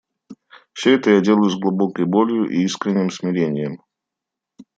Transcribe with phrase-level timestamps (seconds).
[0.73, 3.83] Все это я делаю с глубокой болью и искренним смирением.